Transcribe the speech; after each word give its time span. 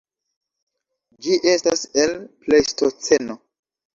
Ĝi 1.25 1.35
estas 1.51 1.83
el 2.05 2.17
Plejstoceno. 2.45 3.37